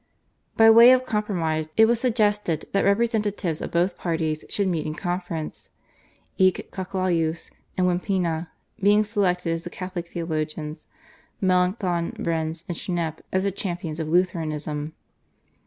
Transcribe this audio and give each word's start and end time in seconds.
By 0.57 0.71
way 0.71 0.93
of 0.93 1.05
compromise 1.05 1.69
it 1.77 1.85
was 1.85 1.99
suggested 1.99 2.65
that 2.71 2.83
representatives 2.83 3.61
of 3.61 3.69
both 3.69 3.99
parties 3.99 4.43
should 4.49 4.67
meet 4.67 4.87
in 4.87 4.95
conference, 4.95 5.69
Eck, 6.39 6.71
Cochlaeus, 6.71 7.51
and 7.77 7.85
Wimpina 7.85 8.47
being 8.81 9.03
selected 9.03 9.53
as 9.53 9.63
the 9.63 9.69
Catholic 9.69 10.07
theologians, 10.07 10.87
Melanchthon, 11.39 12.13
Brenz, 12.17 12.65
and 12.67 12.75
Schnep 12.75 13.19
as 13.31 13.43
the 13.43 13.51
champions 13.51 13.99
of 13.99 14.09
Lutheranism. 14.09 14.93